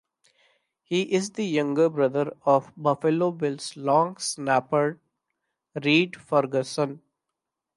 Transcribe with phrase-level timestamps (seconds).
[0.81, 4.99] He is the younger brother of Buffalo Bills long snapper
[5.75, 7.03] Reid Ferguson.